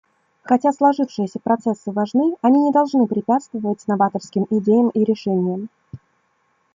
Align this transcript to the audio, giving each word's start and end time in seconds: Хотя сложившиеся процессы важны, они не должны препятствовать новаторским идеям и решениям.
Хотя 0.41 0.73
сложившиеся 0.73 1.37
процессы 1.39 1.91
важны, 1.91 2.35
они 2.41 2.59
не 2.63 2.71
должны 2.71 3.05
препятствовать 3.05 3.87
новаторским 3.87 4.47
идеям 4.49 4.89
и 4.89 5.03
решениям. 5.03 5.69